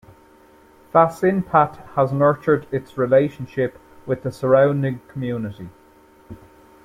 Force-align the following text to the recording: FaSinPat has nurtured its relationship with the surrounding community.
FaSinPat 0.91 1.75
has 1.93 2.11
nurtured 2.11 2.65
its 2.71 2.97
relationship 2.97 3.77
with 4.07 4.23
the 4.23 4.31
surrounding 4.31 4.97
community. 5.07 5.69